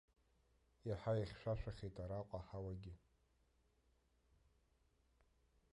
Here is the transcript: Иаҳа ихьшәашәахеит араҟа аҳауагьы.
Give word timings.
Иаҳа 0.87 1.13
ихьшәашәахеит 1.21 1.95
араҟа 2.03 2.37
аҳауагьы. 2.41 2.93